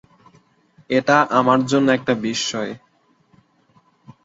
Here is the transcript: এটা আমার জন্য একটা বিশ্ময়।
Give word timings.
এটা 0.89 1.17
আমার 1.31 1.59
জন্য 1.65 1.87
একটা 1.91 2.13
বিশ্ময়। 2.23 2.71